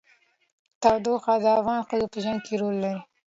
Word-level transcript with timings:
تودوخه 0.81 1.33
د 1.43 1.45
افغان 1.59 1.81
ښځو 1.89 2.05
په 2.13 2.17
ژوند 2.23 2.39
کې 2.45 2.53
رول 2.61 2.75
لري. 2.83 3.01